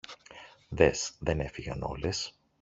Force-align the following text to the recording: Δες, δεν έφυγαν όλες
Δες, 0.69 1.13
δεν 1.19 1.39
έφυγαν 1.39 1.81
όλες 1.83 2.39